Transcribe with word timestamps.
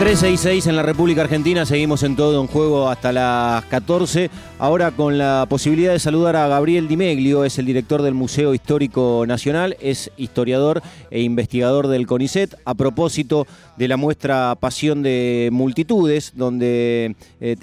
13 0.00 0.30
y 0.30 0.36
6 0.38 0.66
en 0.68 0.76
la 0.76 0.82
República 0.82 1.20
Argentina, 1.20 1.66
seguimos 1.66 2.02
en 2.04 2.16
todo 2.16 2.40
un 2.40 2.46
juego 2.46 2.88
hasta 2.88 3.12
las 3.12 3.66
14. 3.66 4.30
Ahora 4.58 4.92
con 4.92 5.18
la 5.18 5.44
posibilidad 5.46 5.92
de 5.92 5.98
saludar 5.98 6.36
a 6.36 6.48
Gabriel 6.48 6.88
Dimeglio, 6.88 7.44
es 7.44 7.58
el 7.58 7.66
director 7.66 8.00
del 8.00 8.14
Museo 8.14 8.54
Histórico 8.54 9.26
Nacional, 9.28 9.76
es 9.78 10.10
historiador 10.16 10.80
e 11.10 11.20
investigador 11.20 11.86
del 11.88 12.06
CONICET, 12.06 12.56
a 12.64 12.72
propósito 12.72 13.46
de 13.76 13.88
la 13.88 13.98
muestra 13.98 14.56
Pasión 14.58 15.02
de 15.02 15.50
Multitudes, 15.52 16.32
donde 16.34 17.14
eh, 17.42 17.56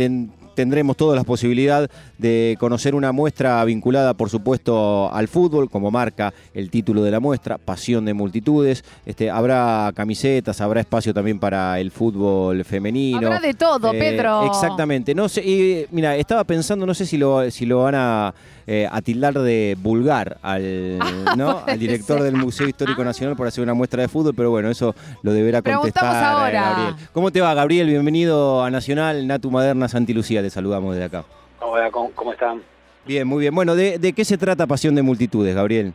tendremos 0.57 0.97
todas 0.97 1.15
las 1.15 1.23
posibilidades 1.23 1.89
de 2.17 2.57
conocer 2.59 2.95
una 2.95 3.11
muestra 3.11 3.63
vinculada, 3.63 4.15
por 4.15 4.31
supuesto, 4.31 5.13
al 5.13 5.27
fútbol, 5.27 5.69
como 5.69 5.91
marca 5.91 6.33
el 6.51 6.71
título 6.71 7.03
de 7.03 7.11
la 7.11 7.19
muestra, 7.19 7.59
Pasión 7.59 8.05
de 8.05 8.15
Multitudes. 8.15 8.83
Este, 9.05 9.29
habrá 9.29 9.91
camisetas, 9.95 10.59
habrá 10.59 10.81
espacio 10.81 11.13
también 11.13 11.37
para 11.37 11.79
el 11.79 11.91
fútbol 11.91 12.65
femenino. 12.65 13.27
Habrá 13.27 13.39
de 13.39 13.53
todo, 13.53 13.93
eh, 13.93 13.99
Pedro. 13.99 14.47
Exactamente. 14.47 15.13
No 15.13 15.29
sé, 15.29 15.41
y, 15.45 15.85
mira, 15.91 16.15
estaba 16.15 16.43
pensando, 16.43 16.87
no 16.87 16.95
sé 16.95 17.05
si 17.05 17.17
lo, 17.17 17.51
si 17.51 17.67
lo 17.67 17.83
van 17.83 17.93
a, 17.93 18.33
eh, 18.65 18.89
tildar 19.03 19.35
de 19.35 19.77
vulgar 19.79 20.39
al, 20.41 20.97
¿no? 21.37 21.61
al 21.67 21.77
director 21.77 22.23
del 22.23 22.35
Museo 22.35 22.67
Histórico 22.67 23.03
Nacional 23.03 23.35
por 23.35 23.45
hacer 23.45 23.63
una 23.63 23.75
muestra 23.75 24.01
de 24.01 24.07
fútbol, 24.07 24.33
pero 24.33 24.49
bueno, 24.49 24.71
eso 24.71 24.95
lo 25.21 25.33
deberá 25.33 25.61
contestar 25.61 26.23
ahora. 26.23 26.61
Gabriel. 26.61 26.95
¿Cómo 27.13 27.31
te 27.31 27.41
va, 27.41 27.53
Gabriel? 27.53 27.87
Bienvenido 27.87 28.63
a 28.63 28.71
Nacional, 28.71 29.27
Natu 29.27 29.51
Maderna, 29.51 29.87
Santi 29.87 30.15
Lucía, 30.15 30.41
saludamos 30.49 30.95
desde 30.95 31.05
acá. 31.05 31.25
Hola, 31.59 31.89
¿cómo, 31.91 32.31
están? 32.31 32.63
Bien, 33.05 33.27
muy 33.27 33.41
bien. 33.41 33.55
Bueno, 33.55 33.75
¿de, 33.75 34.13
qué 34.15 34.25
se 34.25 34.37
trata 34.37 34.67
Pasión 34.67 34.93
de 34.95 35.01
Multitudes, 35.01 35.55
Gabriel? 35.55 35.93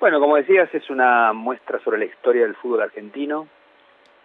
Bueno, 0.00 0.18
como 0.20 0.36
decías, 0.36 0.68
es 0.74 0.90
una 0.90 1.32
muestra 1.32 1.78
sobre 1.80 1.98
la 1.98 2.04
historia 2.04 2.42
del 2.42 2.56
fútbol 2.56 2.82
argentino, 2.82 3.46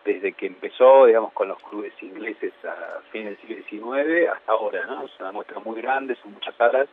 desde 0.03 0.33
que 0.33 0.47
empezó, 0.47 1.05
digamos, 1.05 1.31
con 1.33 1.47
los 1.47 1.61
clubes 1.61 1.93
ingleses 2.01 2.53
a 2.65 3.01
fines 3.11 3.37
del 3.37 3.65
siglo 3.69 3.93
XIX 3.95 4.29
hasta 4.33 4.51
ahora, 4.51 4.85
¿no? 4.87 5.05
Es 5.05 5.11
una 5.19 5.31
muestra 5.31 5.59
muy 5.59 5.79
grande, 5.79 6.15
son 6.21 6.33
muchas 6.33 6.55
salas 6.55 6.87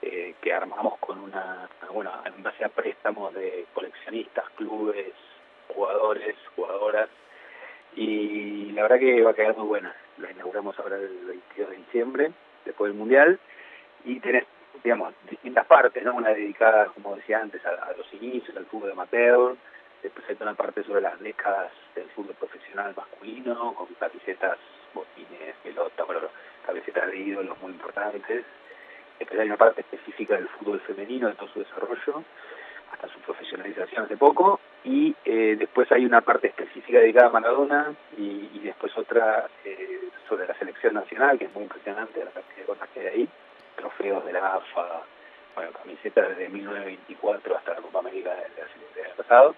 eh, 0.00 0.34
que 0.40 0.52
armamos 0.52 0.98
con 0.98 1.18
una, 1.18 1.68
bueno, 1.92 2.12
en 2.24 2.42
base 2.42 2.64
a 2.64 2.68
préstamos 2.68 3.34
de 3.34 3.66
coleccionistas, 3.74 4.44
clubes, 4.56 5.12
jugadores, 5.68 6.36
jugadoras, 6.54 7.08
y 7.96 8.70
la 8.72 8.82
verdad 8.82 8.98
que 8.98 9.22
va 9.22 9.32
a 9.32 9.34
quedar 9.34 9.56
muy 9.56 9.66
buena 9.66 9.94
la 10.22 10.30
inauguramos 10.30 10.78
ahora 10.78 10.96
el 10.96 11.24
22 11.26 11.70
de 11.70 11.76
diciembre, 11.76 12.32
después 12.64 12.90
del 12.90 12.98
Mundial, 12.98 13.38
y 14.04 14.20
tenés, 14.20 14.44
digamos, 14.82 15.14
distintas 15.28 15.66
partes, 15.66 16.02
¿no? 16.04 16.14
Una 16.14 16.30
dedicada, 16.30 16.86
como 16.86 17.16
decía 17.16 17.40
antes, 17.40 17.64
a, 17.66 17.92
los 17.96 18.12
inicios, 18.14 18.56
al 18.56 18.66
fútbol 18.66 18.92
amateur, 18.92 19.56
después 20.02 20.24
hay 20.28 20.36
una 20.40 20.54
parte 20.54 20.82
sobre 20.84 21.00
las 21.00 21.18
décadas 21.20 21.72
del 21.94 22.08
fútbol 22.10 22.34
profesional 22.34 22.94
masculino, 22.96 23.74
con 23.74 23.86
camisetas, 23.94 24.58
botines, 24.94 25.54
pelota, 25.62 26.04
bueno, 26.04 26.20
camisetas 26.66 27.10
de 27.10 27.18
ídolos 27.18 27.60
muy 27.60 27.72
importantes. 27.72 28.44
Después 29.18 29.40
hay 29.40 29.46
una 29.46 29.56
parte 29.56 29.82
específica 29.82 30.34
del 30.34 30.48
fútbol 30.48 30.80
femenino, 30.80 31.28
de 31.28 31.34
todo 31.34 31.48
su 31.48 31.60
desarrollo, 31.60 32.24
hasta 32.92 33.08
su 33.08 33.18
profesionalización 33.20 34.04
hace 34.04 34.16
poco, 34.16 34.60
y 34.84 35.14
eh, 35.24 35.56
después 35.58 35.90
hay 35.92 36.04
una 36.04 36.20
parte 36.22 36.48
específica 36.48 36.98
dedicada 36.98 37.28
a 37.28 37.32
Maradona 37.32 37.94
y, 38.16 38.58
después 38.60 38.96
otra 38.96 39.48
eh, 39.64 40.00
sobre 40.28 40.46
la 40.46 40.54
selección 40.54 40.94
nacional, 40.94 41.38
que 41.38 41.44
es 41.44 41.54
muy 41.54 41.64
impresionante 41.64 42.24
la 42.24 42.30
cantidad 42.30 42.56
de 42.56 42.64
cosas 42.64 42.88
que 42.90 43.00
hay 43.00 43.06
ahí, 43.06 43.28
trofeos 43.76 44.24
de 44.24 44.32
la 44.32 44.54
AFA, 44.54 45.02
bueno, 45.54 45.70
camisetas 45.72 46.30
desde 46.30 46.48
1924 46.48 47.56
hasta 47.56 47.74
la 47.74 47.80
Copa 47.80 47.98
América 48.00 48.30
del 48.30 49.04
año 49.04 49.14
pasado, 49.16 49.54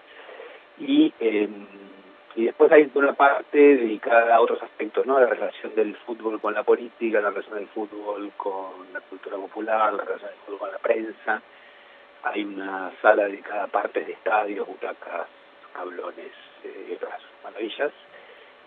y, 0.77 1.13
em, 1.19 1.65
y 2.35 2.45
después 2.45 2.71
hay 2.71 2.91
una 2.93 3.13
parte 3.13 3.57
dedicada 3.57 4.35
a 4.35 4.41
otros 4.41 4.61
aspectos, 4.61 5.05
¿no? 5.05 5.19
La 5.19 5.27
relación 5.27 5.73
del 5.73 5.95
fútbol 5.95 6.41
con 6.41 6.53
la 6.53 6.63
política, 6.63 7.21
la 7.21 7.29
relación 7.29 7.55
del 7.55 7.67
fútbol 7.67 8.31
con 8.35 8.93
la 8.93 8.99
cultura 9.01 9.37
popular, 9.37 9.93
la 9.93 10.03
relación 10.03 10.31
del 10.31 10.39
fútbol 10.39 10.59
con 10.59 10.71
la 10.71 10.79
prensa, 10.79 11.41
hay 12.25 12.43
una 12.43 12.91
sala 13.01 13.25
dedicada 13.25 13.65
a 13.65 13.67
partes 13.67 14.05
de 14.07 14.13
estadios, 14.13 14.67
butacas, 14.67 15.27
tablones 15.73 16.31
eh, 16.63 16.87
y 16.89 16.93
otras 16.93 17.21
maravillas. 17.43 17.91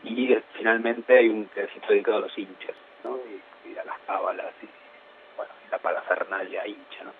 Y 0.05 0.35
finalmente 0.57 1.19
hay 1.19 1.29
un 1.29 1.47
pedacito 1.47 1.89
dedicado 1.89 2.19
a 2.19 2.21
los 2.21 2.39
hinchas, 2.39 2.77
¿no? 3.03 3.17
Y, 3.17 3.77
a 3.77 3.85
las 3.85 3.99
cábalas 4.07 4.53
y, 4.63 4.69
bueno, 5.37 5.53
la 5.71 5.79
parafernalia 5.79 6.67
hincha, 6.67 7.05
¿no? 7.05 7.13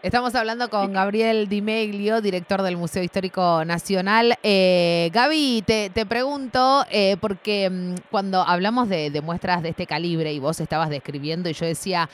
Estamos 0.00 0.34
hablando 0.36 0.70
con 0.70 0.92
Gabriel 0.92 1.48
Di 1.48 1.60
Meglio, 1.60 2.20
director 2.20 2.62
del 2.62 2.76
Museo 2.76 3.02
Histórico 3.02 3.64
Nacional. 3.64 4.34
Eh, 4.42 5.10
Gaby, 5.12 5.64
te, 5.66 5.90
te 5.90 6.06
pregunto, 6.06 6.84
eh, 6.90 7.16
porque 7.20 7.68
mm, 7.68 7.94
cuando 8.10 8.42
hablamos 8.42 8.88
de, 8.88 9.10
de, 9.10 9.20
muestras 9.22 9.62
de 9.62 9.70
este 9.70 9.86
calibre 9.86 10.32
y 10.32 10.38
vos 10.38 10.60
estabas 10.60 10.88
describiendo 10.88 11.48
y 11.48 11.54
yo 11.54 11.66
decía, 11.66 12.08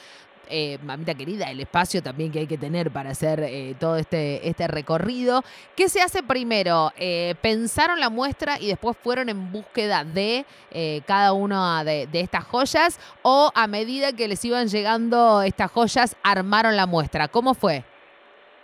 eh, 0.49 0.79
mamita 0.83 1.15
querida, 1.15 1.51
el 1.51 1.61
espacio 1.61 2.03
también 2.03 2.33
que 2.33 2.41
hay 2.41 2.47
que 2.47 2.59
tener 2.59 2.91
para 2.91 3.11
hacer 3.11 3.41
eh, 3.41 3.75
todo 3.79 3.97
este, 3.97 4.49
este 4.49 4.67
recorrido. 4.67 5.43
¿Qué 5.77 5.89
se 5.89 6.01
hace 6.01 6.23
primero? 6.23 6.91
Eh, 6.99 7.35
¿Pensaron 7.43 8.01
la 8.01 8.11
muestra 8.11 8.59
y 8.61 8.69
después 8.69 8.97
fueron 8.97 9.29
en 9.29 9.53
búsqueda 9.53 10.05
de 10.05 10.45
cada 11.07 11.33
una 11.33 11.85
de, 11.85 12.09
estas 12.13 12.45
joyas? 12.45 12.99
¿O 13.23 13.51
a 13.55 13.67
medida 13.67 14.13
que 14.13 14.29
les 14.29 14.45
iban 14.45 14.69
llegando 14.69 15.43
estas 15.43 15.71
joyas, 15.71 16.17
armaron 16.23 16.77
la 16.77 16.87
muestra? 16.87 17.29
¿Cómo 17.29 17.55
fue? 17.55 17.85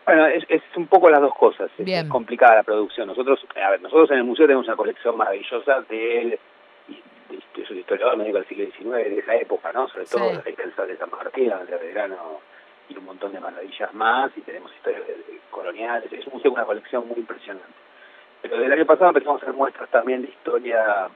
Bueno, 0.06 0.26
es, 0.26 0.62
un 0.76 0.86
poco 0.86 1.08
las 1.08 1.20
dos 1.20 1.34
cosas. 1.34 1.70
Es, 1.78 2.04
complicada 2.04 2.56
la 2.56 2.62
producción. 2.62 3.06
Nosotros, 3.06 3.38
a 3.62 3.70
ver, 3.70 3.80
nosotros 3.80 4.10
en 4.10 4.18
el 4.18 4.24
museo 4.24 4.46
tenemos 4.46 4.66
una 4.66 4.76
colección 4.76 5.16
maravillosa 5.16 5.82
de 5.88 6.38
yo 7.54 7.64
soy 7.66 7.78
historiador 7.78 8.16
médico 8.16 8.38
del 8.38 8.46
siglo 8.48 8.66
XIX, 8.66 9.10
de 9.10 9.18
esa 9.18 9.36
época, 9.36 9.72
¿no? 9.72 9.88
Sobre 9.88 10.06
todo 10.06 10.30
sí. 10.42 10.54
la 10.76 10.86
de 10.86 10.96
San 10.96 11.10
Martín, 11.10 11.52
de 11.68 11.76
Verano 11.76 12.40
y 12.88 12.96
un 12.96 13.04
montón 13.04 13.32
de 13.32 13.40
maravillas 13.40 13.92
más, 13.94 14.30
y 14.36 14.40
tenemos 14.40 14.72
historias 14.74 15.02
coloniales, 15.50 16.12
es 16.12 16.26
un 16.26 16.34
museo, 16.34 16.52
una 16.52 16.64
colección 16.64 17.06
muy 17.06 17.18
impresionante. 17.18 17.68
Pero 18.42 18.58
del 18.58 18.72
año 18.72 18.86
pasado 18.86 19.08
empezamos 19.08 19.40
a 19.40 19.44
hacer 19.44 19.54
muestras 19.54 19.88
también 19.90 20.22
de 20.22 20.28
historia 20.28 21.08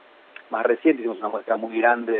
más 0.49 0.65
reciente, 0.65 1.01
hicimos 1.01 1.19
una 1.19 1.29
muestra 1.29 1.57
muy 1.57 1.77
grande 1.79 2.13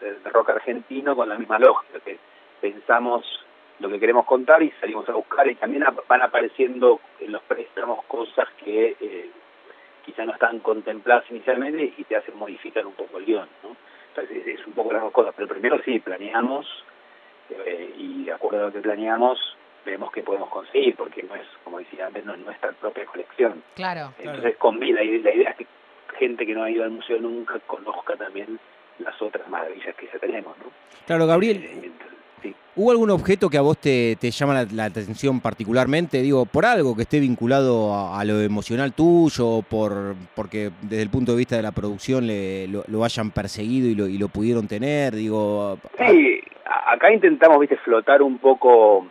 de, 0.00 0.08
de, 0.08 0.30
rock 0.30 0.50
argentino 0.50 1.16
con 1.16 1.28
la 1.28 1.36
misma 1.36 1.58
lógica, 1.58 2.00
que 2.00 2.18
pensamos 2.60 3.24
lo 3.80 3.88
que 3.88 4.00
queremos 4.00 4.26
contar 4.26 4.62
y 4.62 4.70
salimos 4.80 5.08
a 5.08 5.12
buscar 5.12 5.48
y 5.48 5.54
también 5.54 5.84
van 6.08 6.22
apareciendo 6.22 7.00
en 7.20 7.32
los 7.32 7.42
préstamos 7.42 8.04
cosas 8.06 8.48
que 8.64 8.96
eh, 9.00 9.30
quizá 10.08 10.24
no 10.24 10.32
están 10.32 10.60
contempladas 10.60 11.24
inicialmente 11.30 11.92
y 11.98 12.04
te 12.04 12.16
hacen 12.16 12.36
modificar 12.36 12.86
un 12.86 12.94
poco 12.94 13.18
el 13.18 13.26
guion, 13.26 13.48
¿no? 13.62 13.76
Entonces 14.08 14.46
es 14.46 14.66
un 14.66 14.72
poco 14.72 14.90
las 14.90 15.02
dos 15.02 15.12
cosas, 15.12 15.34
pero 15.36 15.48
primero 15.48 15.78
sí, 15.84 15.98
planeamos 16.00 16.66
eh, 17.50 17.94
y 17.98 18.24
de 18.24 18.32
acuerdo 18.32 18.60
a 18.60 18.66
lo 18.66 18.72
que 18.72 18.80
planeamos 18.80 19.38
vemos 19.84 20.10
que 20.10 20.22
podemos 20.22 20.48
conseguir, 20.48 20.96
porque 20.96 21.22
no 21.22 21.34
es, 21.34 21.46
como 21.62 21.78
decía 21.78 22.06
antes, 22.06 22.24
no 22.24 22.32
es 22.32 22.40
nuestra 22.40 22.72
propia 22.72 23.04
colección. 23.04 23.62
Claro. 23.74 24.14
Entonces 24.18 24.56
combina, 24.56 25.02
la, 25.02 25.04
la 25.04 25.34
idea 25.34 25.50
es 25.50 25.56
que 25.56 25.66
gente 26.18 26.46
que 26.46 26.54
no 26.54 26.62
ha 26.62 26.70
ido 26.70 26.84
al 26.84 26.90
museo 26.90 27.18
nunca 27.20 27.58
conozca 27.60 28.16
también 28.16 28.58
las 28.98 29.20
otras 29.20 29.46
maravillas 29.48 29.94
que 29.94 30.06
ya 30.06 30.18
tenemos, 30.18 30.56
¿no? 30.58 30.70
Claro, 31.06 31.26
Gabriel. 31.26 31.62
Eh, 31.64 31.90
¿Hubo 32.80 32.92
algún 32.92 33.10
objeto 33.10 33.50
que 33.50 33.58
a 33.58 33.60
vos 33.60 33.76
te, 33.76 34.14
llama 34.30 34.64
la, 34.72 34.84
atención 34.84 35.40
particularmente? 35.40 36.22
Digo, 36.22 36.46
por 36.46 36.64
algo 36.64 36.94
que 36.94 37.02
esté 37.02 37.18
vinculado 37.18 37.92
a, 37.92 38.24
lo 38.24 38.40
emocional 38.40 38.92
tuyo, 38.92 39.62
por 39.68 40.14
porque 40.36 40.70
desde 40.82 41.02
el 41.02 41.10
punto 41.10 41.32
de 41.32 41.38
vista 41.38 41.56
de 41.56 41.62
la 41.62 41.72
producción 41.72 42.28
le, 42.28 42.68
lo, 42.68 43.04
hayan 43.04 43.32
perseguido 43.32 43.88
y 43.88 43.96
lo, 43.96 44.06
y 44.06 44.16
lo 44.16 44.28
pudieron 44.28 44.68
tener, 44.68 45.12
digo... 45.12 45.76
Sí, 45.98 46.40
acá 46.64 47.12
intentamos, 47.12 47.58
viste, 47.58 47.76
flotar 47.78 48.22
un 48.22 48.38
poco 48.38 49.08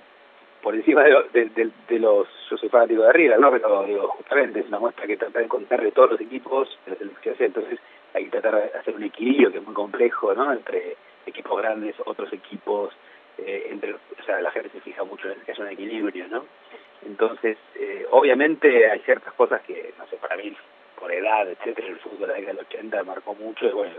por 0.64 0.74
encima 0.74 1.04
de, 1.04 1.50
de, 1.90 2.00
los... 2.00 2.26
Yo 2.50 2.56
soy 2.56 2.70
fanático 2.70 3.02
de 3.02 3.10
arriba, 3.10 3.36
¿no? 3.36 3.52
Pero 3.52 3.84
digo, 3.84 4.08
justamente 4.08 4.62
es 4.62 4.68
una 4.70 4.80
muestra 4.80 5.06
que 5.06 5.18
trata 5.18 5.40
de 5.40 5.48
contar 5.50 5.84
de 5.84 5.92
todos 5.92 6.12
los 6.12 6.22
equipos 6.22 6.70
de 6.86 6.92
la 6.92 6.98
selección, 7.00 7.36
entonces 7.40 7.80
hay 8.14 8.24
que 8.24 8.32
tratar 8.32 8.56
de 8.56 8.80
hacer 8.80 8.96
un 8.96 9.04
equilibrio 9.04 9.52
que 9.52 9.58
es 9.58 9.66
muy 9.66 9.74
complejo, 9.74 10.34
¿no? 10.34 10.54
Entre 10.54 10.96
equipos 11.26 11.62
grandes, 11.62 11.96
otros 12.06 12.32
equipos 12.32 12.94
eh, 13.40 13.68
entre, 13.70 13.94
o 13.94 14.24
sea, 14.26 14.42
la 14.42 14.52
gente 14.52 14.70
se 14.70 14.82
fija 14.82 15.04
mucho 15.04 15.30
en 15.30 15.40
que 15.42 15.52
haya 15.52 15.64
un 15.64 15.70
equilibrio, 15.70 16.28
¿no? 16.28 16.46
Entonces, 17.06 17.58
eh, 17.76 18.06
obviamente 18.12 18.90
hay 18.90 19.00
ciertas 19.02 19.34
cosas 19.34 19.62
que, 19.62 19.94
no 19.98 20.08
sé, 20.08 20.18
para 20.18 20.36
mí, 20.36 20.56
por 21.00 21.12
edad, 21.12 21.48
etcétera, 21.50 21.88
el 21.88 22.00
fútbol 22.00 22.22
de 22.22 22.28
la 22.28 22.34
década 22.34 22.54
del 22.54 22.66
80 22.66 23.04
marcó 23.04 23.36
mucho, 23.36 23.68
y 23.68 23.72
bueno, 23.72 23.94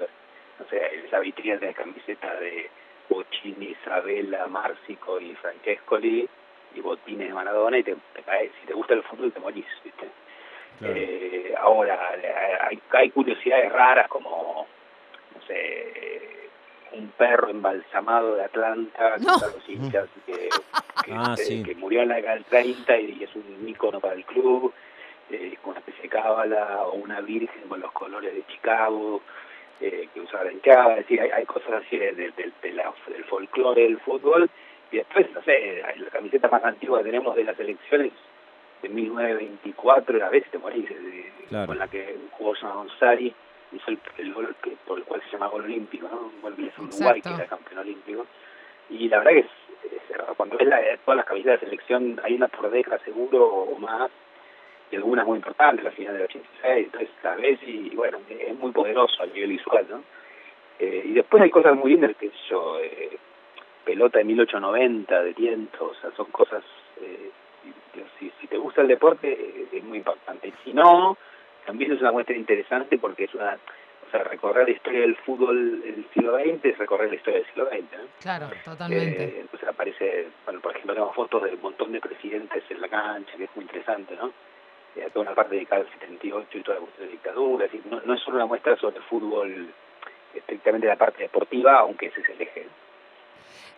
no 0.58 0.67
sé, 0.67 1.02
esa 1.06 1.20
vitrina 1.20 1.56
de 1.58 1.75
camiseta 1.75 2.35
de 2.40 2.69
Bocini, 3.08 3.76
Isabela, 3.81 4.46
Márcico 4.49 5.20
y 5.20 5.35
Francescoli, 5.37 6.29
y 6.75 6.81
botines 6.81 7.29
de 7.29 7.34
Maradona, 7.34 7.79
y 7.79 7.84
te, 7.84 7.96
caes, 8.26 8.50
si 8.61 8.67
te 8.67 8.75
gusta 8.75 8.94
el 8.94 9.02
fútbol 9.05 9.32
te 9.32 9.41
morís, 9.41 9.67
¿viste? 9.84 10.08
Eh, 10.81 11.55
ahora, 11.58 12.11
hay, 12.61 12.81
hay 12.93 13.11
curiosidades 13.11 13.73
raras 13.73 14.08
como, 14.08 14.67
no 15.34 15.43
sé, 15.46 16.18
un 16.99 17.09
perro 17.17 17.49
embalsamado 17.49 18.35
de 18.35 18.45
Atlanta, 18.45 19.17
los 19.19 19.69
hinchas, 19.69 20.09
que, 20.27 20.49
que, 21.05 21.12
ah, 21.12 21.35
murió 21.77 22.03
en 22.03 22.09
la 22.09 22.17
década 22.17 22.35
del 22.35 22.45
30 22.45 23.00
y, 23.00 23.25
es 23.25 23.35
un 23.35 23.69
ícono 23.69 24.00
para 24.00 24.15
el 24.15 24.25
club, 24.25 24.73
eh, 25.31 25.56
con 25.62 25.71
una 25.71 25.81
especie 25.81 26.03
de 26.03 26.09
cábala 26.09 26.83
o 26.85 26.95
una 26.95 27.21
virgen 27.21 27.69
con 27.69 27.81
los 27.81 27.93
colores 27.93 28.35
de 28.35 28.45
Chicago 28.47 29.21
eh, 29.81 30.09
que 30.12 30.21
usaba 30.21 30.45
la 30.45 30.53
hinchada, 30.53 30.93
es 30.93 31.09
decir, 31.09 31.21
hay, 31.21 31.45
cosas 31.47 31.85
así 31.85 31.97
de, 31.97 32.12
del 32.12 33.25
folclore 33.29 33.83
del 33.83 33.99
fútbol. 34.01 34.51
Y 34.91 34.97
después, 34.97 35.31
no 35.33 35.43
sé, 35.43 35.83
la 35.97 36.11
camiseta 36.11 36.49
más 36.49 36.65
antigua 36.65 36.99
que 36.99 37.05
tenemos 37.05 37.37
de 37.37 37.44
las 37.44 37.59
elecciones 37.61 38.12
de 38.83 38.89
1924, 38.89 40.25
a 40.25 40.29
veces 40.31 40.51
te 40.51 40.59
morís, 40.59 40.89
con 41.51 41.79
la 41.79 41.89
que 41.89 42.17
jugó 42.33 42.56
San 42.56 42.73
González 42.73 43.35
hizo 43.73 43.91
el, 44.19 44.35
gol 44.35 44.55
que, 44.62 44.76
por 44.87 44.99
el 44.99 45.05
cual 45.05 45.23
se 45.23 45.31
llama 45.32 45.49
gol 45.49 45.65
olímpico, 45.65 46.09
¿no? 46.09 46.31
Un 46.35 46.41
gol 46.41 46.55
que 46.56 46.62
hizo 46.62 46.82
Uruguay, 46.82 47.20
que 47.20 47.29
era 47.29 47.47
campeón 47.47 47.79
olímpico. 47.79 48.26
Y 48.91 49.09
la 49.09 49.19
verdad 49.19 49.32
que 49.32 49.38
es, 49.41 49.47
cuando 50.37 50.56
ves 50.56 50.69
la, 50.69 50.81
todas 51.05 51.17
las 51.17 51.26
camisetas 51.26 51.61
de 51.61 51.67
selección, 51.67 52.20
hay 52.23 52.35
una 52.35 52.49
por 52.49 52.70
década 52.70 52.99
seguro 53.05 53.44
o 53.47 53.79
más, 53.79 54.11
y 54.91 54.97
algunas 54.97 55.26
muy 55.26 55.37
importantes, 55.37 55.85
la 55.85 55.91
final 55.91 56.15
del 56.15 56.25
86, 56.25 56.87
entonces 56.87 57.11
la 57.23 57.37
ves 57.37 57.59
y, 57.67 57.91
bueno, 57.94 58.19
es 58.29 58.59
muy 58.59 58.73
poderoso 58.73 59.23
a 59.23 59.26
nivel 59.26 59.50
visual, 59.50 59.87
¿no? 59.91 60.03
Eh, 60.79 61.03
y 61.06 61.12
después 61.12 61.43
hay 61.43 61.50
cosas 61.50 61.76
muy 61.76 61.91
lindas, 61.93 62.17
que 62.17 62.31
yo, 62.49 62.79
eh, 62.81 63.19
pelota 63.85 64.19
de 64.19 64.25
1890, 64.25 65.23
de 65.23 65.32
viento, 65.32 65.87
o 65.87 65.94
sea, 65.94 66.11
son 66.17 66.26
cosas, 66.26 66.62
eh, 67.00 67.31
si, 68.19 68.31
si 68.41 68.47
te 68.47 68.56
gusta 68.56 68.82
el 68.82 68.88
deporte, 68.88 69.32
eh, 69.32 69.69
es 69.73 69.85
muy 69.85 69.99
importante. 69.99 70.53
Si 70.65 70.73
no, 70.73 71.17
también 71.69 71.93
es 71.93 72.00
una 72.00 72.12
muestra 72.12 72.35
interesante 72.35 72.97
porque 72.97 73.25
es 73.25 73.35
una, 73.35 73.59
o 74.06 74.11
sea, 74.11 74.25
recorrer 74.25 74.67
la 74.67 74.75
historia 74.75 75.00
del 75.03 75.17
fútbol 75.17 75.82
del 75.82 76.06
siglo 76.15 76.38
XX 76.38 76.65
es 76.65 76.79
recorrer 76.79 77.11
la 77.11 77.17
historia 77.17 77.41
del 77.41 77.49
siglo 77.49 77.67
XX. 77.67 77.93
¿no? 77.93 78.09
Claro, 78.23 78.49
totalmente. 78.65 79.23
Eh, 79.23 79.41
entonces 79.41 79.69
aparece, 79.69 80.29
bueno, 80.47 80.61
por 80.62 80.73
ejemplo, 80.73 80.94
tenemos 80.94 81.15
fotos 81.15 81.43
de 81.43 81.50
un 81.50 81.61
montón 81.61 81.93
de 81.93 82.00
presidentes 82.00 82.65
en 82.70 82.81
la 82.81 82.88
cancha, 82.88 83.37
que 83.37 83.44
es 83.44 83.50
muy 83.55 83.67
interesante, 83.67 84.17
¿no? 84.17 84.32
Eh, 84.97 85.11
toda 85.12 85.26
una 85.26 85.35
parte 85.35 85.56
dedicada 85.56 85.82
al 85.82 85.93
78 85.93 86.56
y 86.56 86.62
toda 86.62 86.76
la 86.76 86.81
cuestión 86.81 87.06
de 87.06 87.12
dictadura, 87.12 87.67
no, 87.91 88.00
no 88.00 88.15
es 88.15 88.20
solo 88.23 88.38
una 88.38 88.47
muestra 88.47 88.75
sobre 88.76 89.00
fútbol 89.03 89.69
estrictamente 90.35 90.87
la 90.87 90.97
parte 90.97 91.25
deportiva, 91.25 91.81
aunque 91.81 92.06
ese 92.06 92.23
es 92.23 92.31
el 92.31 92.41
eje. 92.41 92.67